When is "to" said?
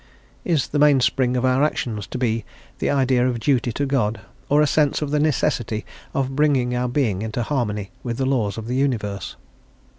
2.07-2.17, 3.73-3.85